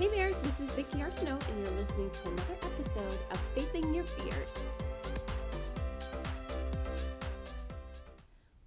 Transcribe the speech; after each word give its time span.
Hey 0.00 0.08
there, 0.08 0.32
this 0.42 0.60
is 0.60 0.72
Vicki 0.72 1.00
Arsenault, 1.00 1.46
and 1.46 1.60
you're 1.60 1.76
listening 1.76 2.08
to 2.08 2.28
another 2.28 2.54
episode 2.62 3.18
of 3.30 3.38
Facing 3.54 3.92
Your 3.92 4.04
Fears. 4.04 4.74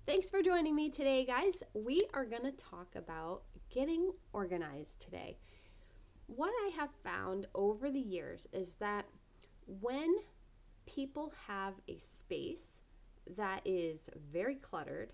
Thanks 0.06 0.30
for 0.30 0.44
joining 0.44 0.76
me 0.76 0.92
today, 0.92 1.26
guys. 1.26 1.64
We 1.74 2.06
are 2.14 2.26
going 2.26 2.44
to 2.44 2.52
talk 2.52 2.96
about 2.96 3.42
getting 3.72 4.12
organized 4.32 5.00
today. 5.00 5.40
What 6.28 6.54
I 6.68 6.70
have 6.78 6.92
found 7.04 7.48
over 7.56 7.90
the 7.90 8.00
years 8.00 8.48
is 8.54 8.76
that 8.76 9.06
when 9.66 10.18
people 10.86 11.34
have 11.48 11.74
a 11.88 11.98
space 11.98 12.82
that 13.36 13.62
is 13.66 14.08
very 14.32 14.54
cluttered, 14.54 15.14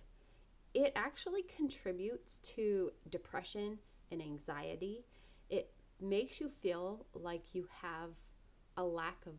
it 0.73 0.91
actually 0.97 1.43
contributes 1.43 2.39
to 2.39 2.91
depression 3.09 3.79
and 4.11 4.21
anxiety. 4.21 5.05
Makes 6.01 6.39
you 6.39 6.49
feel 6.49 7.05
like 7.13 7.53
you 7.53 7.67
have 7.81 8.11
a 8.77 8.83
lack 8.83 9.25
of 9.25 9.33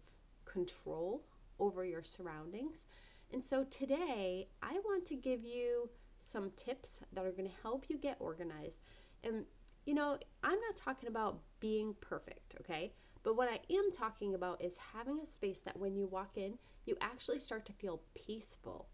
control 0.44 1.24
over 1.58 1.84
your 1.84 2.02
surroundings. 2.02 2.86
And 3.32 3.44
so 3.44 3.64
today, 3.64 4.48
I 4.62 4.72
want 4.84 5.04
to 5.06 5.16
give 5.16 5.44
you 5.44 5.90
some 6.18 6.50
tips 6.56 7.00
that 7.12 7.24
are 7.24 7.32
going 7.32 7.48
to 7.48 7.62
help 7.62 7.86
you 7.88 7.96
get 7.96 8.16
organized. 8.20 8.80
And, 9.24 9.44
you 9.84 9.94
know, 9.94 10.18
I'm 10.42 10.60
not 10.60 10.76
talking 10.76 11.08
about 11.08 11.40
being 11.60 11.94
perfect, 12.00 12.56
okay? 12.60 12.92
But 13.22 13.36
what 13.36 13.48
I 13.48 13.60
am 13.72 13.90
talking 13.92 14.34
about 14.34 14.62
is 14.62 14.76
having 14.94 15.20
a 15.20 15.26
space 15.26 15.60
that 15.60 15.78
when 15.78 15.94
you 15.94 16.06
walk 16.06 16.36
in, 16.36 16.58
you 16.86 16.96
actually 17.00 17.38
start 17.38 17.64
to 17.66 17.72
feel 17.72 18.02
peaceful. 18.14 18.88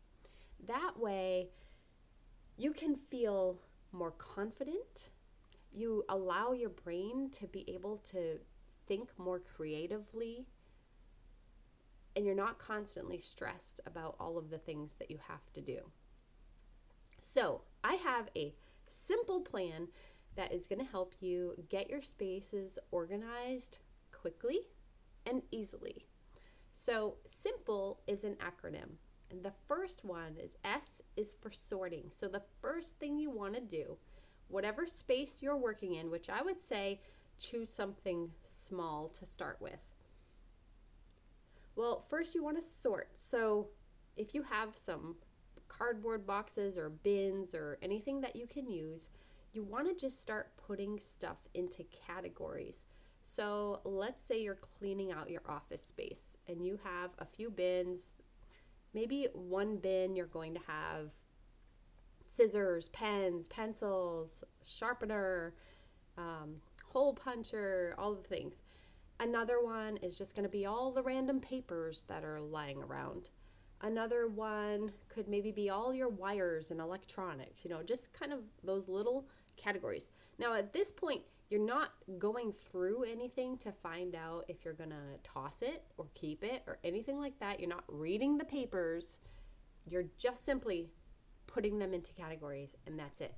That 0.67 0.99
way, 0.99 1.51
you 2.57 2.73
can 2.73 2.97
feel 3.11 3.61
more 3.93 4.13
confident 4.13 5.11
you 5.77 6.05
allow 6.09 6.53
your 6.53 6.71
brain 6.71 7.31
to 7.31 7.47
be 7.47 7.69
able 7.69 7.99
to 7.99 8.39
think 8.87 9.11
more 9.19 9.41
creatively 9.41 10.47
and 12.15 12.25
you're 12.25 12.35
not 12.35 12.59
constantly 12.59 13.21
stressed 13.21 13.81
about 13.85 14.17
all 14.19 14.39
of 14.39 14.49
the 14.49 14.59
things 14.59 14.95
that 14.99 15.11
you 15.11 15.19
have 15.29 15.53
to 15.53 15.61
do. 15.61 15.79
So, 17.21 17.63
I 17.85 17.95
have 17.95 18.31
a 18.35 18.55
simple 18.87 19.41
plan 19.43 19.89
that 20.35 20.53
is 20.53 20.67
going 20.67 20.79
to 20.79 20.91
help 20.91 21.15
you 21.21 21.55
get 21.69 21.91
your 21.91 22.03
spaces 22.03 22.79
organized 22.91 23.79
quickly 24.13 24.61
and 25.27 25.43
easily. 25.51 26.07
So, 26.73 27.17
simple 27.27 28.01
is 28.07 28.25
an 28.25 28.37
acronym. 28.37 28.97
And 29.31 29.43
the 29.43 29.53
first 29.67 30.05
one 30.05 30.37
is 30.43 30.57
S 30.65 31.03
is 31.17 31.37
for 31.41 31.51
sorting. 31.51 32.11
So, 32.13 32.29
the 32.29 32.45
first 32.63 32.99
thing 32.99 33.19
you 33.19 33.31
want 33.31 33.55
to 33.55 33.61
do 33.61 33.99
whatever 34.49 34.87
space 34.87 35.43
you're 35.43 35.57
working 35.57 35.95
in, 35.95 36.11
which 36.11 36.31
I 36.31 36.43
would 36.43 36.61
say 36.61 37.01
choose 37.39 37.71
something 37.71 38.31
small 38.45 39.09
to 39.09 39.27
start 39.27 39.59
with. 39.61 39.81
Well, 41.75 42.05
first 42.09 42.35
you 42.35 42.43
want 42.43 42.57
to 42.57 42.63
sort. 42.63 43.11
So 43.15 43.69
if 44.17 44.35
you 44.35 44.43
have 44.43 44.77
some 44.77 45.17
cardboard 45.69 46.27
boxes 46.27 46.79
or 46.79 46.89
bins 46.89 47.55
or 47.55 47.79
anything 47.83 48.21
that 48.23 48.37
you 48.37 48.47
can 48.47 48.71
use, 48.71 49.11
you 49.53 49.63
want 49.63 49.89
to 49.89 49.95
just 49.95 50.21
start 50.21 50.57
putting 50.57 50.99
stuff 50.99 51.39
into 51.55 51.85
categories. 52.07 52.85
So 53.23 53.81
let's 53.85 54.23
say 54.23 54.41
you're 54.41 54.55
cleaning 54.79 55.13
out 55.13 55.31
your 55.31 55.43
office 55.49 55.83
space 55.83 56.37
and 56.49 56.65
you 56.65 56.79
have 56.85 57.11
a 57.19 57.27
few 57.27 57.51
bins. 57.51 58.13
Maybe 58.95 59.29
one 59.35 59.77
bin 59.77 60.15
you're 60.15 60.27
going 60.27 60.55
to 60.55 60.61
have 60.67 61.13
scissors, 62.37 62.89
pens, 62.91 63.49
pencils, 63.49 64.45
sharpener, 64.65 65.55
um, 66.19 66.57
hole 66.85 67.15
puncher, 67.15 67.95
all 67.99 68.15
the 68.15 68.23
things. 68.23 68.63
Another 69.19 69.63
one 69.63 69.97
is 69.99 70.19
just 70.19 70.35
going 70.35 70.45
to 70.45 70.51
be 70.51 70.67
all 70.67 70.93
the 70.93 71.03
random 71.03 71.41
papers 71.41 72.05
that 72.09 72.25
are 72.25 72.41
lying 72.41 72.83
around. 72.83 73.31
Another 73.81 74.29
one 74.29 74.93
could 75.09 75.29
maybe 75.29 75.53
be 75.53 75.71
all 75.71 75.95
your 75.95 76.09
wires 76.09 76.71
and 76.71 76.81
electronics, 76.81 77.65
you 77.65 77.71
know, 77.71 77.83
just 77.83 78.13
kind 78.13 78.33
of 78.33 78.41
those 78.63 78.89
little 78.89 79.27
categories. 79.57 80.11
Now, 80.39 80.55
at 80.55 80.73
this 80.73 80.93
point, 80.93 81.23
you're 81.49 81.61
not 81.65 81.93
going 82.19 82.53
through 82.53 83.05
anything 83.05 83.57
to 83.59 83.73
find 83.73 84.15
out 84.15 84.45
if 84.49 84.65
you're 84.65 84.75
going 84.75 84.91
to 84.91 85.19
toss 85.23 85.63
it 85.63 85.85
or 85.97 86.07
keep 86.15 86.43
it 86.43 86.63
or 86.67 86.79
anything 86.85 87.19
like 87.19 87.39
that. 87.39 87.61
You're 87.61 87.69
not 87.69 87.85
reading 87.89 88.37
the 88.37 88.45
papers. 88.45 89.21
You're 89.87 90.07
just 90.19 90.45
simply 90.45 90.89
putting 91.47 91.79
them 91.79 91.95
into 91.95 92.13
categories, 92.13 92.75
and 92.87 92.99
that's 92.99 93.21
it. 93.21 93.35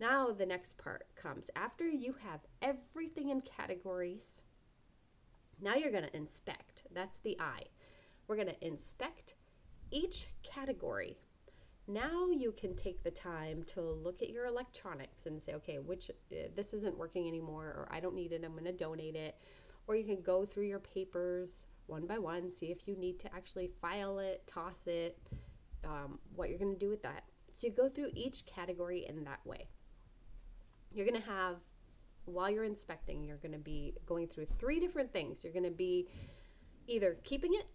Now, 0.00 0.30
the 0.32 0.46
next 0.46 0.76
part 0.76 1.06
comes 1.14 1.50
after 1.54 1.88
you 1.88 2.14
have 2.24 2.40
everything 2.60 3.30
in 3.30 3.40
categories. 3.40 4.42
Now, 5.60 5.74
you're 5.74 5.92
going 5.92 6.04
to 6.04 6.16
inspect. 6.16 6.82
That's 6.92 7.18
the 7.18 7.36
I. 7.40 7.62
We're 8.26 8.36
going 8.36 8.48
to 8.48 8.66
inspect 8.66 9.34
each 9.90 10.28
category. 10.42 11.18
Now 11.86 12.30
you 12.30 12.52
can 12.52 12.74
take 12.74 13.02
the 13.02 13.10
time 13.10 13.62
to 13.64 13.82
look 13.82 14.22
at 14.22 14.30
your 14.30 14.46
electronics 14.46 15.26
and 15.26 15.42
say, 15.42 15.52
okay, 15.54 15.78
which 15.78 16.10
uh, 16.10 16.48
this 16.56 16.72
isn't 16.72 16.96
working 16.96 17.28
anymore, 17.28 17.66
or 17.66 17.88
I 17.90 18.00
don't 18.00 18.14
need 18.14 18.32
it, 18.32 18.42
I'm 18.42 18.52
going 18.52 18.64
to 18.64 18.72
donate 18.72 19.16
it. 19.16 19.36
Or 19.86 19.94
you 19.94 20.04
can 20.04 20.22
go 20.22 20.46
through 20.46 20.64
your 20.64 20.78
papers 20.78 21.66
one 21.86 22.06
by 22.06 22.18
one, 22.18 22.50
see 22.50 22.66
if 22.66 22.88
you 22.88 22.96
need 22.96 23.20
to 23.20 23.34
actually 23.34 23.66
file 23.66 24.18
it, 24.18 24.42
toss 24.46 24.86
it, 24.86 25.18
um, 25.84 26.18
what 26.34 26.48
you're 26.48 26.58
going 26.58 26.72
to 26.72 26.78
do 26.78 26.88
with 26.88 27.02
that. 27.02 27.24
So 27.52 27.66
you 27.66 27.72
go 27.72 27.88
through 27.88 28.10
each 28.14 28.46
category 28.46 29.06
in 29.08 29.24
that 29.24 29.40
way. 29.44 29.68
You're 30.92 31.06
going 31.06 31.20
to 31.20 31.28
have, 31.28 31.58
while 32.24 32.50
you're 32.50 32.64
inspecting, 32.64 33.22
you're 33.22 33.36
going 33.38 33.52
to 33.52 33.58
be 33.58 33.94
going 34.06 34.28
through 34.28 34.46
three 34.46 34.80
different 34.80 35.12
things. 35.12 35.44
You're 35.44 35.52
going 35.52 35.64
to 35.64 35.70
be 35.70 36.08
either 36.86 37.16
keeping 37.22 37.54
it, 37.54 37.66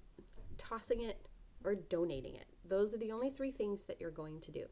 tossing 0.58 1.02
it, 1.02 1.26
or 1.64 1.76
donating 1.76 2.36
it. 2.36 2.46
Those 2.68 2.94
are 2.94 2.98
the 2.98 3.12
only 3.12 3.30
three 3.30 3.52
things 3.52 3.84
that 3.86 4.00
you're 4.00 4.12
going 4.12 4.40
to 4.42 4.52
do. 4.52 4.66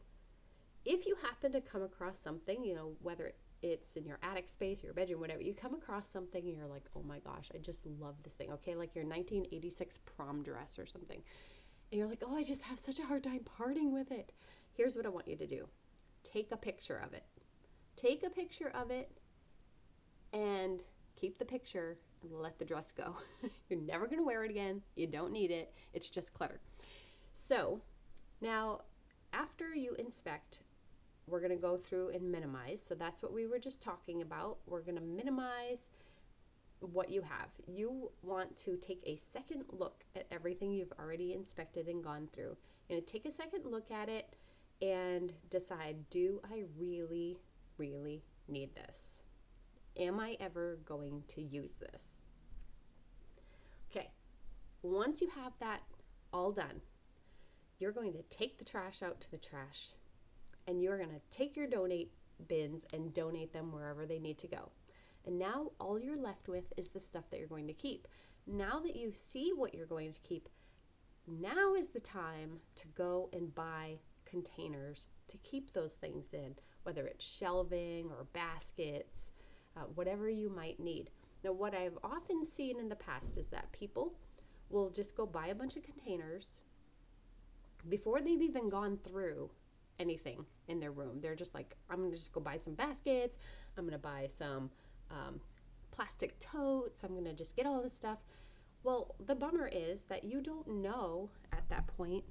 If 0.86 1.06
you 1.06 1.16
happen 1.22 1.52
to 1.52 1.62
come 1.62 1.82
across 1.82 2.20
something, 2.20 2.64
you 2.64 2.74
know, 2.76 2.94
whether 3.02 3.34
it's 3.62 3.96
in 3.96 4.06
your 4.06 4.20
attic 4.24 4.48
space, 4.48 4.84
your 4.84 4.94
bedroom, 4.94 5.20
whatever, 5.20 5.42
you 5.42 5.54
come 5.54 5.74
across 5.74 6.08
something 6.08 6.46
and 6.48 6.56
you're 6.56 6.68
like, 6.68 6.86
oh 6.96 7.04
my 7.04 7.20
gosh, 7.20 7.50
I 7.54 7.58
just 7.58 7.86
love 7.86 8.16
this 8.24 8.36
thing. 8.36 8.52
Okay, 8.54 8.76
like 8.76 8.96
your 8.96 9.04
1986 9.04 10.00
prom 10.06 10.44
dress 10.44 10.78
or 10.80 10.86
something 10.86 11.22
and 11.92 12.00
you're 12.00 12.08
like, 12.08 12.24
oh, 12.26 12.36
I 12.36 12.44
just 12.44 12.64
have 12.64 12.80
such 12.80 13.00
a 13.00 13.06
hard 13.06 13.24
time 13.24 13.42
parting 13.46 13.94
with 13.94 14.12
it. 14.12 14.32
Here's 14.74 14.96
what 14.96 15.06
I 15.06 15.10
want 15.10 15.28
you 15.28 15.36
to 15.36 15.48
do 15.48 15.68
take 16.24 16.52
a 16.52 16.58
picture 16.58 17.02
of 17.06 17.14
it. 17.14 17.24
Take 17.96 18.24
a 18.24 18.30
picture 18.30 18.72
of 18.76 18.92
it 18.92 19.10
and 20.34 20.84
keep 21.16 21.40
the 21.40 21.46
picture 21.46 21.98
and 22.22 22.32
let 22.40 22.60
the 22.60 22.66
dress 22.66 22.92
go. 22.92 23.16
you're 23.70 23.80
never 23.80 24.06
going 24.06 24.20
to 24.20 24.26
wear 24.26 24.44
it 24.44 24.52
again. 24.52 24.82
You 24.96 25.08
don't 25.08 25.32
need 25.32 25.52
it. 25.52 25.74
It's 25.94 26.10
just 26.10 26.34
clutter. 26.34 26.60
So 27.34 27.82
now, 28.42 28.82
after 29.34 29.74
you 29.74 29.96
inspect, 29.96 30.60
we're 31.28 31.40
going 31.40 31.52
to 31.52 31.58
go 31.58 31.78
through 31.78 32.10
and 32.10 32.32
minimize. 32.32 32.82
So 32.82 32.96
that's 32.96 33.22
what 33.22 33.34
we 33.34 33.48
were 33.48 33.60
just 33.60 33.82
talking 33.82 34.22
about. 34.22 34.58
We're 34.66 34.82
going 34.82 34.96
to 34.96 35.02
minimize 35.02 35.90
what 36.80 37.10
you 37.10 37.22
have. 37.22 37.50
You 37.68 38.12
want 38.22 38.56
to 38.58 38.78
take 38.78 39.02
a 39.06 39.16
second 39.16 39.64
look 39.70 40.04
at 40.16 40.28
everything 40.32 40.72
you've 40.72 40.94
already 41.00 41.34
inspected 41.34 41.88
and 41.88 42.04
gone 42.04 42.28
through. 42.34 42.56
You're 42.88 43.00
going 43.00 43.06
to 43.06 43.12
take 43.12 43.26
a 43.26 43.32
second 43.32 43.66
look 43.66 43.92
at 43.92 44.10
it 44.10 44.36
and 44.82 45.34
decide 45.50 46.10
do 46.10 46.40
I 46.50 46.64
really, 46.78 47.38
really 47.78 48.24
need 48.48 48.76
this? 48.76 49.22
Am 49.98 50.20
I 50.20 50.38
ever 50.40 50.78
going 50.86 51.24
to 51.30 51.42
use 51.42 51.74
this? 51.74 52.22
Okay, 53.90 54.12
once 54.84 55.22
you 55.22 55.30
have 55.30 55.54
that 55.60 55.82
all 56.32 56.52
done, 56.52 56.82
you're 57.80 57.92
going 57.92 58.14
to 58.14 58.22
take 58.24 58.58
the 58.58 58.66
trash 58.66 59.02
out 59.02 59.20
to 59.22 59.32
the 59.32 59.38
trash 59.38 59.90
and 60.68 60.82
you're 60.82 60.98
going 60.98 61.10
to 61.10 61.22
take 61.36 61.56
your 61.56 61.68
donate 61.68 62.12
bins 62.48 62.86
and 62.94 63.14
donate 63.14 63.54
them 63.54 63.72
wherever 63.72 64.06
they 64.06 64.20
need 64.20 64.38
to 64.38 64.48
go. 64.48 64.70
And 65.28 65.38
now 65.38 65.72
all 65.80 66.00
you're 66.00 66.18
left 66.18 66.48
with 66.48 66.72
is 66.78 66.90
the 66.90 67.02
stuff 67.02 67.26
that 67.30 67.38
you're 67.38 67.48
going 67.50 67.68
to 67.68 67.74
keep. 67.74 68.08
Now 68.48 68.80
that 68.80 68.96
you 68.96 69.12
see 69.12 69.52
what 69.54 69.76
you're 69.76 69.86
going 69.86 70.14
to 70.14 70.22
keep, 70.22 70.48
now 71.28 71.76
is 71.76 71.90
the 71.90 72.00
time 72.00 72.62
to 72.76 72.88
go 72.96 73.30
and 73.34 73.54
buy 73.54 74.00
containers 74.26 75.08
to 75.28 75.38
keep 75.40 75.74
those 75.74 75.94
things 75.94 76.34
in, 76.34 76.56
whether 76.84 77.06
it's 77.06 77.28
shelving 77.28 78.10
or 78.10 78.28
baskets, 78.32 79.34
uh, 79.76 79.82
whatever 79.96 80.30
you 80.30 80.50
might 80.50 80.80
need. 80.80 81.10
Now, 81.44 81.52
what 81.52 81.76
I've 81.76 81.98
often 82.04 82.46
seen 82.46 82.80
in 82.80 82.88
the 82.88 82.96
past 82.96 83.38
is 83.38 83.50
that 83.50 83.72
people 83.74 84.14
will 84.70 84.90
just 84.90 85.16
go 85.16 85.26
buy 85.26 85.48
a 85.48 85.56
bunch 85.56 85.76
of 85.76 85.84
containers 85.84 86.62
before 87.90 88.22
they've 88.22 88.42
even 88.42 88.70
gone 88.70 88.98
through 89.04 89.50
anything 90.00 90.46
in 90.68 90.80
their 90.80 90.92
room. 90.92 91.20
They're 91.22 91.36
just 91.36 91.54
like, 91.54 91.76
I'm 91.90 91.98
gonna 91.98 92.16
just 92.16 92.32
go 92.32 92.40
buy 92.40 92.58
some 92.58 92.74
baskets, 92.74 93.38
I'm 93.78 93.86
gonna 93.86 93.98
buy 93.98 94.28
some 94.30 94.70
um, 95.12 95.42
plastic 95.92 96.38
totes. 96.40 97.04
I'm 97.04 97.12
going 97.12 97.26
to 97.26 97.34
just 97.34 97.56
get 97.56 97.66
all 97.66 97.82
this 97.82 97.94
stuff. 97.94 98.20
Well, 98.84 99.16
the 99.26 99.36
bummer 99.36 99.70
is 99.72 100.04
that 100.06 100.24
you 100.24 100.42
don't 100.42 100.68
know 100.68 101.30
at 101.52 101.68
that 101.70 101.88
point 101.88 102.24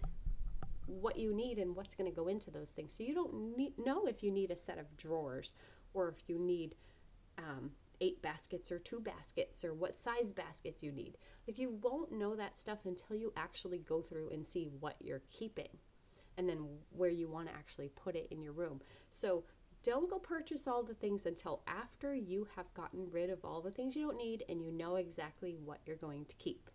what 0.87 1.19
you 1.19 1.35
need 1.35 1.59
and 1.59 1.75
what's 1.75 1.95
going 1.95 2.11
to 2.11 2.15
go 2.15 2.29
into 2.29 2.51
those 2.51 2.71
things. 2.71 2.95
So 2.97 3.03
you 3.03 3.15
don't 3.15 3.57
need, 3.57 3.73
know 3.85 4.07
if 4.07 4.23
you 4.23 4.31
need 4.31 4.51
a 4.51 4.57
set 4.57 4.79
of 4.79 4.97
drawers 4.97 5.55
or 5.93 6.09
if 6.09 6.29
you 6.29 6.39
need 6.39 6.77
um, 7.39 7.73
eight 8.01 8.23
baskets 8.23 8.71
or 8.71 8.79
two 8.79 9.01
baskets 9.01 9.65
or 9.65 9.75
what 9.75 9.99
size 9.99 10.33
baskets 10.33 10.83
you 10.83 10.93
need. 10.93 11.17
Like 11.47 11.59
you 11.59 11.79
won't 11.83 12.13
know 12.13 12.37
that 12.37 12.57
stuff 12.57 12.81
until 12.85 13.17
you 13.17 13.33
actually 13.37 13.79
go 13.79 14.01
through 14.01 14.31
and 14.31 14.47
see 14.47 14.69
what 14.81 14.97
you're 15.01 15.23
keeping 15.31 15.79
and 16.39 16.49
then 16.49 16.67
where 16.91 17.11
you 17.11 17.29
want 17.29 17.49
to 17.49 17.55
actually 17.55 17.89
put 17.89 18.15
it 18.15 18.29
in 18.31 18.43
your 18.43 18.53
room. 18.53 18.81
So 19.11 19.45
don't 19.87 20.11
go 20.11 20.19
purchase 20.19 20.67
all 20.67 20.83
the 20.83 20.95
things 20.95 21.27
until 21.27 21.63
after 21.69 22.13
you 22.13 22.49
have 22.57 22.75
gotten 22.75 23.07
rid 23.13 23.31
of 23.31 23.45
all 23.45 23.61
the 23.61 23.71
things 23.71 23.95
you 23.95 24.05
don't 24.05 24.17
need 24.17 24.45
and 24.49 24.61
you 24.61 24.73
know 24.73 24.97
exactly 24.97 25.57
what 25.65 25.79
you're 25.87 25.95
going 25.95 26.25
to 26.25 26.35
keep. 26.37 26.69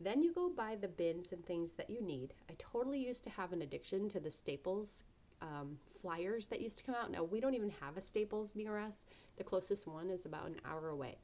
Then 0.00 0.22
you 0.22 0.32
go 0.32 0.48
buy 0.48 0.76
the 0.80 0.88
bins 0.88 1.30
and 1.30 1.44
things 1.44 1.74
that 1.74 1.90
you 1.90 2.00
need. 2.00 2.32
I 2.48 2.54
totally 2.56 3.06
used 3.06 3.22
to 3.24 3.30
have 3.30 3.52
an 3.52 3.60
addiction 3.60 4.08
to 4.08 4.18
the 4.18 4.30
Staples 4.30 5.04
um, 5.42 5.76
flyers 6.00 6.46
that 6.46 6.62
used 6.62 6.78
to 6.78 6.84
come 6.84 6.94
out. 6.94 7.10
Now, 7.10 7.22
we 7.22 7.38
don't 7.38 7.54
even 7.54 7.72
have 7.82 7.98
a 7.98 8.00
Staples 8.00 8.56
near 8.56 8.78
us. 8.78 9.04
The 9.36 9.44
closest 9.44 9.86
one 9.86 10.08
is 10.08 10.24
about 10.24 10.46
an 10.46 10.60
hour 10.64 10.88
away. 10.88 11.18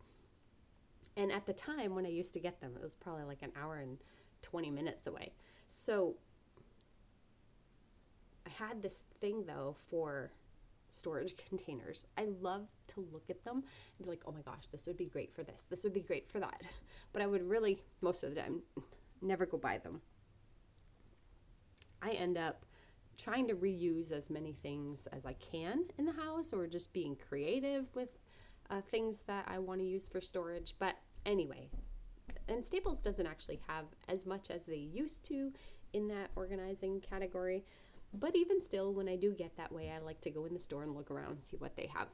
And 1.17 1.33
at 1.33 1.47
the 1.47 1.55
time 1.55 1.95
when 1.95 2.05
I 2.05 2.11
used 2.11 2.35
to 2.35 2.41
get 2.41 2.61
them, 2.61 2.73
it 2.77 2.83
was 2.83 2.95
probably 2.95 3.25
like 3.25 3.41
an 3.41 3.53
hour 3.59 3.77
and 3.77 3.97
20 4.43 4.71
minutes 4.71 5.07
away. 5.07 5.33
So 5.71 6.17
I 8.47 8.51
had 8.51 8.83
this 8.83 9.05
thing 9.23 9.45
though 9.47 9.75
for 9.89 10.33
storage 10.97 11.35
containers. 11.49 12.07
I 12.17 12.27
love 12.41 12.67
to 12.89 13.07
look 13.13 13.31
at 13.31 13.45
them 13.45 13.57
and 13.99 14.07
be 14.07 14.11
like, 14.11 14.23
oh 14.27 14.33
my 14.33 14.43
gosh, 14.43 14.67
this 14.69 14.87
would 14.87 14.97
be 14.97 15.07
great 15.07 15.35
for 15.35 15.43
this. 15.43 15.67
This 15.69 15.85
would 15.85 15.93
be 15.93 16.01
great 16.01 16.29
for 16.29 16.41
that. 16.41 16.63
But 17.13 17.23
I 17.23 17.27
would 17.27 17.49
really, 17.49 17.83
most 18.03 18.25
of 18.25 18.35
the 18.35 18.43
time, 18.43 18.61
never 19.23 19.47
go 19.47 19.57
buy 19.57 19.79
them. 19.79 20.03
I 22.03 22.11
end 22.11 22.37
up 22.37 22.67
trying 23.17 23.49
to 23.49 23.55
reuse 23.55 24.13
as 24.13 24.29
many 24.29 24.53
things 24.53 25.07
as 25.13 25.25
I 25.25 25.33
can 25.35 25.85
in 25.97 26.05
the 26.05 26.13
house 26.13 26.53
or 26.53 26.67
just 26.67 26.93
being 26.93 27.17
creative 27.17 27.87
with 27.95 28.19
uh, 28.69 28.83
things 28.83 29.21
that 29.23 29.47
I 29.49 29.59
want 29.59 29.81
to 29.81 29.87
use 29.87 30.09
for 30.09 30.21
storage. 30.21 30.75
But 30.79 30.97
anyway, 31.25 31.71
and 32.49 32.65
Staples 32.65 33.01
doesn't 33.01 33.27
actually 33.27 33.61
have 33.67 33.87
as 34.09 34.27
much 34.27 34.51
as 34.51 34.67
they 34.67 34.77
used 34.77 35.25
to 35.27 35.53
in 35.93 36.09
that 36.09 36.31
organizing 36.37 37.01
category. 37.01 37.65
But 38.19 38.35
even 38.35 38.63
still, 38.63 38.95
when 38.95 39.09
I 39.09 39.17
do 39.17 39.33
get 39.33 39.57
that 39.57 39.71
way, 39.71 39.91
I 39.91 39.99
like 39.99 40.21
to 40.23 40.31
go 40.31 40.47
in 40.47 40.55
the 40.55 40.59
store 40.59 40.83
and 40.83 40.95
look 40.95 41.11
around 41.11 41.33
and 41.33 41.43
see 41.43 41.59
what 41.59 41.77
they 41.77 41.89
have. 41.95 42.09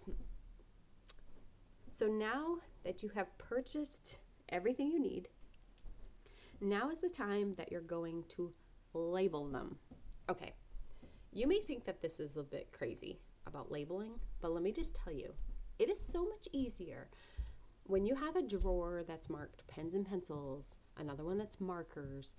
So 1.93 2.07
now 2.07 2.57
that 2.85 3.03
you 3.03 3.11
have 3.11 3.39
purchased 3.39 4.19
everything 4.49 4.91
you 4.91 5.01
need, 5.01 5.29
now 6.61 6.91
is 6.91 7.01
the 7.01 7.09
time 7.09 7.55
that 7.57 7.71
you're 7.71 7.81
going 7.81 8.25
to 8.31 8.53
label 8.95 9.47
them. 9.47 9.77
Okay, 10.29 10.55
you 11.33 11.47
may 11.47 11.61
think 11.61 11.85
that 11.85 12.03
this 12.03 12.19
is 12.19 12.37
a 12.37 12.43
bit 12.43 12.73
crazy 12.73 13.21
about 13.47 13.71
labeling, 13.71 14.13
but 14.41 14.53
let 14.53 14.63
me 14.63 14.73
just 14.73 14.95
tell 14.95 15.13
you, 15.13 15.33
it 15.79 15.89
is 15.89 16.01
so 16.01 16.25
much 16.25 16.49
easier 16.53 17.09
when 17.85 18.07
you 18.07 18.15
have 18.15 18.37
a 18.37 18.43
drawer 18.43 19.03
that's 19.07 19.29
marked 19.29 19.67
pens 19.67 19.95
and 19.95 20.07
pencils, 20.07 20.79
another 20.97 21.25
one 21.25 21.37
that's 21.37 21.61
markers 21.61 22.35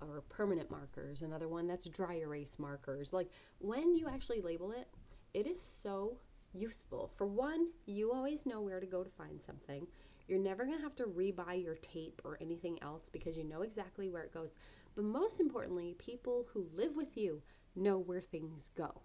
or 0.00 0.22
permanent 0.28 0.70
markers, 0.70 1.22
another 1.22 1.48
one 1.48 1.66
that's 1.66 1.88
dry 1.88 2.14
erase 2.16 2.58
markers. 2.58 3.12
Like 3.12 3.28
when 3.58 3.94
you 3.94 4.08
actually 4.08 4.40
label 4.40 4.72
it, 4.72 4.88
it 5.32 5.46
is 5.46 5.60
so 5.60 6.18
useful. 6.52 7.10
For 7.16 7.26
one, 7.26 7.68
you 7.86 8.12
always 8.12 8.46
know 8.46 8.60
where 8.60 8.80
to 8.80 8.86
go 8.86 9.02
to 9.02 9.10
find 9.10 9.40
something. 9.40 9.86
You're 10.26 10.38
never 10.38 10.64
going 10.64 10.78
to 10.78 10.82
have 10.82 10.96
to 10.96 11.04
rebuy 11.04 11.62
your 11.62 11.74
tape 11.76 12.22
or 12.24 12.38
anything 12.40 12.78
else 12.82 13.10
because 13.10 13.36
you 13.36 13.44
know 13.44 13.62
exactly 13.62 14.08
where 14.08 14.22
it 14.22 14.32
goes. 14.32 14.56
But 14.94 15.04
most 15.04 15.40
importantly, 15.40 15.94
people 15.98 16.46
who 16.52 16.68
live 16.74 16.96
with 16.96 17.16
you 17.16 17.42
know 17.74 17.98
where 17.98 18.20
things 18.20 18.70
go. 18.76 19.02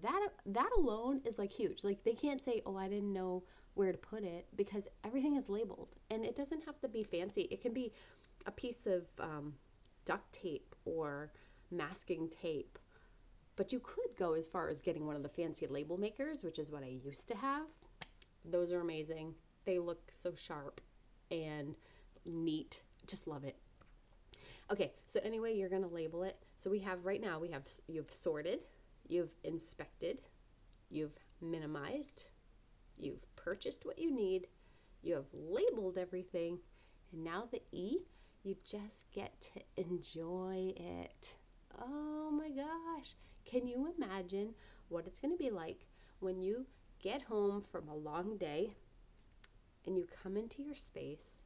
That 0.00 0.28
that 0.46 0.70
alone 0.78 1.20
is 1.24 1.38
like 1.38 1.52
huge. 1.52 1.84
Like 1.84 2.02
they 2.02 2.14
can't 2.14 2.42
say, 2.42 2.62
"Oh, 2.64 2.76
I 2.76 2.88
didn't 2.88 3.12
know 3.12 3.42
where 3.74 3.92
to 3.92 3.98
put 3.98 4.22
it," 4.22 4.46
because 4.56 4.88
everything 5.04 5.36
is 5.36 5.50
labeled, 5.50 5.96
and 6.10 6.24
it 6.24 6.34
doesn't 6.34 6.64
have 6.64 6.80
to 6.80 6.88
be 6.88 7.02
fancy. 7.02 7.42
It 7.50 7.60
can 7.60 7.74
be 7.74 7.92
a 8.46 8.50
piece 8.50 8.86
of 8.86 9.04
um, 9.20 9.54
duct 10.04 10.32
tape 10.32 10.74
or 10.84 11.32
masking 11.70 12.28
tape. 12.28 12.78
But 13.56 13.72
you 13.72 13.80
could 13.80 14.16
go 14.18 14.34
as 14.34 14.48
far 14.48 14.68
as 14.68 14.80
getting 14.80 15.06
one 15.06 15.16
of 15.16 15.22
the 15.22 15.28
fancy 15.28 15.66
label 15.66 15.98
makers, 15.98 16.42
which 16.42 16.58
is 16.58 16.70
what 16.70 16.82
I 16.82 16.88
used 17.04 17.28
to 17.28 17.36
have. 17.36 17.66
Those 18.44 18.72
are 18.72 18.80
amazing. 18.80 19.34
They 19.64 19.78
look 19.78 20.10
so 20.12 20.34
sharp 20.34 20.80
and 21.30 21.76
neat. 22.24 22.82
Just 23.06 23.26
love 23.26 23.44
it. 23.44 23.56
Okay, 24.70 24.92
so 25.06 25.20
anyway, 25.22 25.54
you're 25.54 25.68
going 25.68 25.82
to 25.82 25.88
label 25.88 26.22
it. 26.22 26.36
So 26.56 26.70
we 26.70 26.78
have 26.80 27.04
right 27.04 27.20
now, 27.20 27.38
we 27.38 27.48
have 27.50 27.64
you've 27.88 28.10
sorted, 28.10 28.60
you've 29.06 29.34
inspected, 29.44 30.22
you've 30.88 31.18
minimized, 31.40 32.28
you've 32.96 33.26
purchased 33.36 33.84
what 33.84 33.98
you 33.98 34.10
need, 34.10 34.46
you 35.02 35.14
have 35.14 35.26
labeled 35.34 35.98
everything, 35.98 36.58
and 37.12 37.24
now 37.24 37.48
the 37.50 37.60
E, 37.72 37.98
you 38.42 38.56
just 38.64 39.10
get 39.12 39.40
to 39.40 39.62
enjoy 39.76 40.72
it. 40.76 41.34
Oh 41.80 42.30
my 42.30 42.50
gosh. 42.50 43.14
Can 43.44 43.66
you 43.66 43.92
imagine 43.96 44.54
what 44.88 45.06
it's 45.06 45.18
going 45.18 45.36
to 45.36 45.42
be 45.42 45.50
like 45.50 45.86
when 46.20 46.40
you 46.40 46.66
get 47.00 47.22
home 47.22 47.60
from 47.60 47.88
a 47.88 47.94
long 47.94 48.36
day 48.36 48.74
and 49.86 49.96
you 49.96 50.06
come 50.22 50.36
into 50.36 50.62
your 50.62 50.76
space 50.76 51.42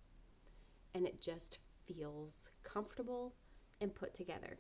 and 0.94 1.06
it 1.06 1.20
just 1.20 1.58
feels 1.86 2.50
comfortable 2.62 3.34
and 3.80 3.94
put 3.94 4.14
together. 4.14 4.58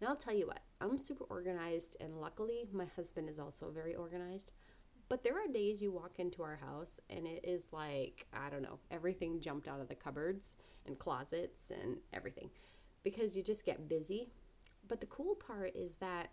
Now, 0.00 0.08
I'll 0.08 0.16
tell 0.16 0.34
you 0.34 0.46
what, 0.46 0.60
I'm 0.80 0.96
super 0.96 1.24
organized, 1.24 1.96
and 2.00 2.20
luckily, 2.20 2.68
my 2.72 2.84
husband 2.94 3.28
is 3.28 3.40
also 3.40 3.70
very 3.70 3.96
organized. 3.96 4.52
But 5.08 5.24
there 5.24 5.34
are 5.34 5.50
days 5.50 5.80
you 5.80 5.90
walk 5.90 6.18
into 6.18 6.42
our 6.42 6.56
house 6.56 7.00
and 7.08 7.26
it 7.26 7.44
is 7.44 7.68
like, 7.72 8.26
I 8.32 8.50
don't 8.50 8.62
know, 8.62 8.78
everything 8.90 9.40
jumped 9.40 9.66
out 9.66 9.80
of 9.80 9.88
the 9.88 9.94
cupboards 9.94 10.56
and 10.86 10.98
closets 10.98 11.70
and 11.70 11.96
everything 12.12 12.50
because 13.02 13.36
you 13.36 13.42
just 13.42 13.64
get 13.64 13.88
busy. 13.88 14.28
But 14.86 15.00
the 15.00 15.06
cool 15.06 15.34
part 15.34 15.74
is 15.74 15.94
that 15.96 16.28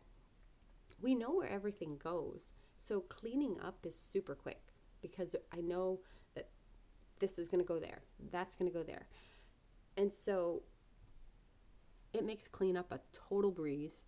we 1.01 1.16
know 1.16 1.31
where 1.36 1.50
everything 1.50 1.98
goes. 1.98 2.51
So 2.77 3.01
cleaning 3.01 3.57
up 3.63 3.86
is 3.86 3.98
super 3.98 4.36
quick 4.36 4.62
because 5.01 5.36
I 5.54 5.62
know 5.62 6.01
that 6.36 6.50
this 7.19 7.39
is 7.39 7.48
going 7.48 7.63
to 7.63 7.68
go 7.68 7.80
there, 7.80 8.01
that's 8.31 8.56
going 8.56 8.69
to 8.69 8.77
go 8.77 8.83
there. 8.83 9.07
And 9.98 10.12
so 10.12 10.63
it 12.13 12.25
makes 12.25 12.48
cleanup 12.48 12.92
a 12.92 13.00
total 13.12 13.51
breeze. 13.51 14.04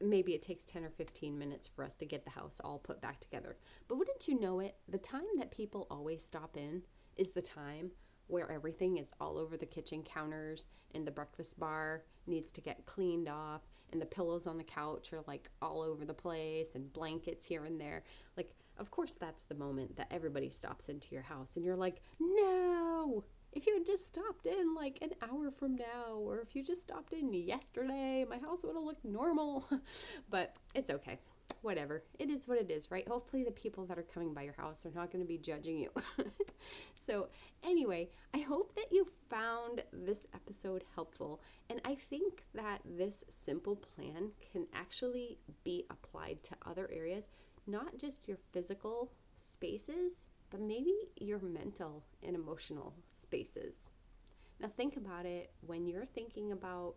Maybe 0.00 0.34
it 0.34 0.42
takes 0.42 0.64
10 0.64 0.84
or 0.84 0.90
15 0.90 1.38
minutes 1.38 1.68
for 1.68 1.84
us 1.84 1.94
to 1.94 2.06
get 2.06 2.24
the 2.24 2.30
house 2.30 2.60
all 2.62 2.78
put 2.78 3.00
back 3.00 3.20
together. 3.20 3.56
But 3.88 3.98
wouldn't 3.98 4.28
you 4.28 4.40
know 4.40 4.60
it? 4.60 4.76
The 4.88 4.98
time 4.98 5.22
that 5.38 5.50
people 5.50 5.86
always 5.90 6.24
stop 6.24 6.56
in 6.56 6.82
is 7.16 7.30
the 7.30 7.42
time 7.42 7.90
where 8.26 8.50
everything 8.50 8.98
is 8.98 9.12
all 9.20 9.38
over 9.38 9.56
the 9.56 9.66
kitchen 9.66 10.02
counters 10.02 10.66
and 10.94 11.06
the 11.06 11.10
breakfast 11.10 11.58
bar 11.58 12.02
needs 12.26 12.50
to 12.52 12.60
get 12.60 12.86
cleaned 12.86 13.28
off 13.28 13.62
and 13.92 14.00
the 14.00 14.06
pillows 14.06 14.46
on 14.46 14.56
the 14.58 14.64
couch 14.64 15.12
are 15.12 15.22
like 15.26 15.50
all 15.60 15.82
over 15.82 16.04
the 16.04 16.14
place 16.14 16.74
and 16.74 16.92
blankets 16.92 17.46
here 17.46 17.64
and 17.64 17.80
there. 17.80 18.02
Like, 18.36 18.50
of 18.78 18.90
course, 18.90 19.12
that's 19.12 19.44
the 19.44 19.54
moment 19.54 19.96
that 19.96 20.08
everybody 20.10 20.50
stops 20.50 20.88
into 20.88 21.14
your 21.14 21.22
house 21.22 21.56
and 21.56 21.64
you're 21.64 21.76
like, 21.76 22.00
no, 22.18 23.24
if 23.54 23.66
you 23.66 23.74
had 23.74 23.86
just 23.86 24.04
stopped 24.04 24.46
in 24.46 24.74
like 24.74 24.98
an 25.00 25.10
hour 25.22 25.50
from 25.50 25.76
now, 25.76 26.16
or 26.16 26.40
if 26.40 26.54
you 26.56 26.62
just 26.62 26.80
stopped 26.80 27.12
in 27.12 27.32
yesterday, 27.32 28.26
my 28.28 28.38
house 28.38 28.64
would 28.64 28.74
have 28.74 28.84
looked 28.84 29.04
normal. 29.04 29.64
but 30.30 30.56
it's 30.74 30.90
okay. 30.90 31.18
Whatever. 31.62 32.02
It 32.18 32.30
is 32.30 32.48
what 32.48 32.58
it 32.58 32.70
is, 32.70 32.90
right? 32.90 33.06
Hopefully, 33.06 33.44
the 33.44 33.50
people 33.50 33.86
that 33.86 33.98
are 33.98 34.02
coming 34.02 34.34
by 34.34 34.42
your 34.42 34.54
house 34.54 34.84
are 34.84 34.92
not 34.94 35.10
going 35.10 35.22
to 35.22 35.28
be 35.28 35.38
judging 35.38 35.78
you. 35.78 35.90
so, 36.94 37.28
anyway, 37.62 38.08
I 38.34 38.38
hope 38.38 38.74
that 38.74 38.90
you 38.90 39.06
found 39.30 39.82
this 39.92 40.26
episode 40.34 40.84
helpful. 40.94 41.40
And 41.70 41.80
I 41.84 41.94
think 41.94 42.44
that 42.54 42.80
this 42.84 43.24
simple 43.28 43.76
plan 43.76 44.32
can 44.52 44.66
actually 44.74 45.38
be 45.64 45.86
applied 45.90 46.42
to 46.44 46.56
other 46.66 46.90
areas, 46.92 47.28
not 47.66 47.98
just 47.98 48.26
your 48.26 48.38
physical 48.52 49.12
spaces, 49.36 50.26
but 50.54 50.62
maybe 50.62 50.94
your 51.16 51.40
mental 51.40 52.04
and 52.22 52.36
emotional 52.36 52.94
spaces. 53.10 53.90
Now, 54.60 54.68
think 54.68 54.96
about 54.96 55.26
it 55.26 55.50
when 55.66 55.84
you're 55.84 56.04
thinking 56.04 56.52
about 56.52 56.94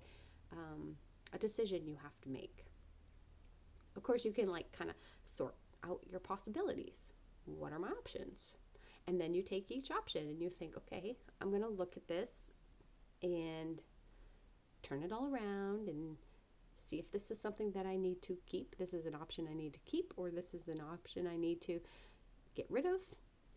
um, 0.51 0.97
a 1.33 1.39
decision 1.39 1.87
you 1.87 1.97
have 2.03 2.21
to 2.21 2.29
make. 2.29 2.67
Of 3.95 4.03
course, 4.03 4.25
you 4.25 4.31
can 4.31 4.47
like 4.47 4.71
kind 4.73 4.91
of 4.91 4.95
sort 5.23 5.55
out 5.83 6.01
your 6.07 6.19
possibilities. 6.19 7.09
What 7.45 7.73
are 7.73 7.79
my 7.79 7.87
options? 7.87 8.53
And 9.07 9.19
then 9.19 9.33
you 9.33 9.41
take 9.41 9.71
each 9.71 9.89
option 9.89 10.27
and 10.27 10.39
you 10.39 10.51
think, 10.51 10.77
okay, 10.77 11.15
I'm 11.41 11.49
going 11.49 11.63
to 11.63 11.67
look 11.67 11.97
at 11.97 12.07
this 12.07 12.51
and 13.23 13.81
turn 14.83 15.01
it 15.01 15.11
all 15.11 15.33
around 15.33 15.89
and 15.89 16.17
see 16.77 16.99
if 16.99 17.09
this 17.09 17.31
is 17.31 17.41
something 17.41 17.71
that 17.71 17.87
I 17.87 17.95
need 17.95 18.21
to 18.21 18.37
keep. 18.45 18.77
This 18.77 18.93
is 18.93 19.07
an 19.07 19.15
option 19.15 19.47
I 19.49 19.55
need 19.55 19.73
to 19.73 19.79
keep, 19.79 20.13
or 20.15 20.29
this 20.29 20.53
is 20.53 20.67
an 20.67 20.79
option 20.79 21.25
I 21.25 21.37
need 21.37 21.59
to 21.61 21.79
get 22.53 22.67
rid 22.69 22.85
of 22.85 23.01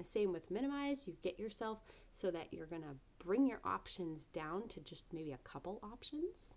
same 0.04 0.32
with 0.32 0.50
minimize, 0.50 1.06
you 1.06 1.16
get 1.22 1.38
yourself 1.38 1.80
so 2.10 2.30
that 2.30 2.52
you're 2.52 2.66
going 2.66 2.82
to 2.82 2.96
bring 3.24 3.46
your 3.46 3.60
options 3.64 4.28
down 4.28 4.68
to 4.68 4.80
just 4.80 5.12
maybe 5.12 5.32
a 5.32 5.38
couple 5.38 5.80
options, 5.82 6.54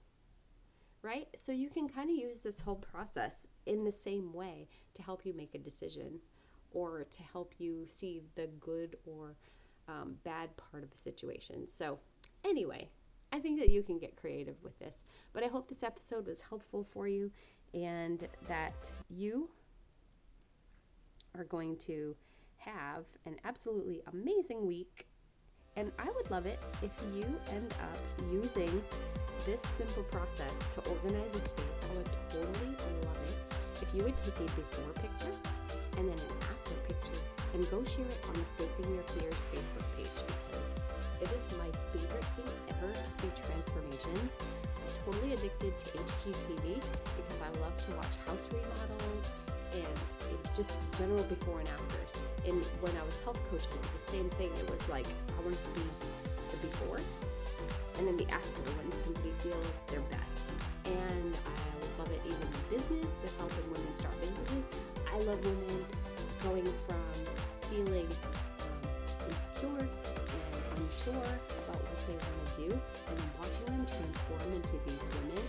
right? 1.02 1.28
So 1.36 1.52
you 1.52 1.70
can 1.70 1.88
kind 1.90 2.10
of 2.10 2.16
use 2.16 2.40
this 2.40 2.62
whole 2.62 2.76
process 2.76 3.48
in 3.66 3.84
the 3.84 3.92
same 3.92 4.34
way 4.34 4.68
to 4.96 5.02
help 5.04 5.26
you 5.26 5.34
make 5.34 5.56
a 5.56 5.60
decision. 5.60 6.20
or 6.72 7.06
to 7.12 7.24
help 7.24 7.54
you 7.60 7.86
see 7.88 8.22
the 8.36 8.48
good 8.60 8.98
or 9.06 9.36
um, 9.88 10.16
bad 10.24 10.50
part 10.58 10.84
of 10.84 10.92
a 10.94 10.98
situation. 10.98 11.68
So, 11.68 12.00
anyway, 12.44 12.90
I 13.32 13.40
think 13.40 13.60
that 13.60 13.70
you 13.70 13.84
can 13.84 14.00
get 14.00 14.16
creative 14.16 14.56
with 14.64 14.78
this. 14.80 15.04
But 15.34 15.44
I 15.44 15.48
hope 15.48 15.70
this 15.70 15.84
episode 15.84 16.28
was 16.28 16.42
helpful 16.42 16.84
for 16.84 17.08
you 17.08 17.32
and 17.74 18.28
that 18.48 18.92
you 19.10 19.50
are 21.38 21.44
going 21.44 21.78
to 21.78 22.16
have 22.66 23.06
an 23.26 23.38
absolutely 23.44 24.02
amazing 24.12 24.66
week. 24.66 25.08
And 25.76 25.92
I 25.98 26.10
would 26.16 26.30
love 26.30 26.46
it 26.46 26.60
if 26.82 26.92
you 27.16 27.26
end 27.52 27.74
up 27.82 27.98
using 28.32 28.84
this 29.46 29.62
simple 29.62 30.04
process 30.04 30.68
to 30.72 30.90
organize 30.90 31.36
a 31.36 31.42
space. 31.42 31.80
I 31.92 31.98
would 31.98 32.10
totally 32.30 32.76
love 33.04 33.20
it 33.26 33.36
if 33.82 33.94
you 33.96 34.04
would 34.04 34.18
take 34.18 34.38
a 34.38 34.44
before 34.44 34.94
picture 35.02 35.36
and 35.98 36.08
then 36.08 36.18
an 36.18 36.38
after 36.52 36.76
picture 36.88 37.22
and 37.54 37.70
go 37.70 37.84
share 37.84 38.06
it 38.06 38.20
on 38.28 38.34
the 38.34 38.46
Faithing 38.58 38.94
Your 38.94 39.04
Fears 39.04 39.46
Facebook 39.52 39.86
page 39.98 40.14
because 40.26 40.82
it 41.22 41.30
is 41.36 41.58
my 41.58 41.70
favorite 41.92 42.26
thing 42.38 42.54
ever 42.70 42.94
to 42.94 43.12
see 43.20 43.30
transformations. 43.46 44.38
I'm 44.38 45.12
totally 45.12 45.34
addicted 45.34 45.78
to 45.78 45.98
HGTV 45.98 46.82
because 46.82 47.40
I 47.42 47.60
love 47.62 47.78
to 47.86 47.96
watch 47.96 48.16
house 48.26 48.50
remodels 48.52 49.32
and 49.74 50.56
just 50.56 50.74
general 50.98 51.24
before 51.24 51.60
and 51.60 51.70
afters. 51.70 52.14
And 52.46 52.64
when 52.82 52.96
I 52.98 53.04
was 53.04 53.20
health 53.20 53.40
coaching, 53.50 53.72
it 53.74 53.82
was 53.82 53.92
the 53.94 54.12
same 54.12 54.30
thing. 54.32 54.52
It 54.52 54.70
was 54.70 54.88
like, 54.90 55.08
I 55.08 55.42
want 55.42 55.56
to 55.56 55.62
see 55.62 55.88
the 56.52 56.58
before 56.68 57.00
and 57.98 58.08
then 58.08 58.18
the 58.18 58.30
after 58.34 58.62
when 58.78 58.92
somebody 58.92 59.32
feels 59.40 59.82
their 59.88 60.02
best. 60.10 60.52
And 60.86 61.38
I 61.46 61.56
always 61.76 61.94
love 62.00 62.12
it 62.12 62.22
even 62.26 62.42
in 62.42 62.64
business 62.70 63.18
with 63.22 63.34
helping 63.38 63.66
women 63.72 63.94
start 63.94 64.14
businesses. 64.20 64.66
I 65.08 65.18
love 65.30 65.40
women 65.46 65.86
going 66.42 66.66
from 66.86 67.06
feeling 67.70 68.10
insecure 69.30 69.86
and 69.86 70.64
unsure 70.76 71.32
about 71.64 71.80
what 71.80 72.00
they 72.10 72.18
want 72.18 72.38
to 72.44 72.54
do 72.60 72.70
and 72.74 73.18
watching 73.40 73.66
them 73.72 73.86
transform 73.86 74.48
into 74.58 74.76
these 74.90 75.06
women 75.22 75.44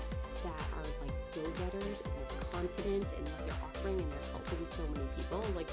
that 0.44 0.62
are 0.76 0.88
like 1.00 1.16
go-getters 1.32 2.04
and 2.04 2.12
they're 2.12 2.48
confident 2.52 3.06
and 3.08 3.24
what 3.24 3.40
they're 3.48 3.62
offering 3.64 3.98
and 3.98 4.08
they're 4.12 4.30
helping 4.36 4.62
so 4.68 4.84
many 4.92 5.08
people. 5.16 5.42
Like 5.56 5.70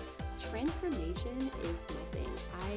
transformation 0.52 1.38
is 1.64 1.86
my 1.90 2.04
thing. 2.12 2.30
I 2.68 2.74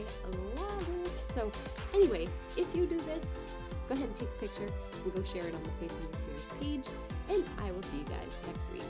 love 0.61 0.89
it. 1.05 1.17
So 1.17 1.51
anyway, 1.93 2.29
if 2.57 2.75
you 2.75 2.87
do 2.87 3.01
this, 3.01 3.41
go 3.89 3.95
ahead 3.95 4.07
and 4.07 4.17
take 4.17 4.29
a 4.29 4.41
picture 4.41 4.69
and 5.05 5.15
go 5.15 5.23
share 5.25 5.47
it 5.47 5.55
on 5.55 5.63
the 5.63 5.71
Faithing 5.81 5.99
Your 6.01 6.39
Fears 6.39 6.51
page. 6.61 6.95
And 7.29 7.45
I 7.59 7.73
will 7.73 7.83
see 7.83 7.99
you 7.99 8.05
guys 8.05 8.41
next 8.47 8.73
week. 8.73 8.83